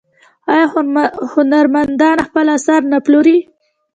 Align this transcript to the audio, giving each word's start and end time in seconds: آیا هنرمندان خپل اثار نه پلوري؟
آیا 0.51 0.65
هنرمندان 1.33 2.17
خپل 2.27 2.45
اثار 2.57 2.81
نه 2.91 2.97
پلوري؟ 3.05 3.37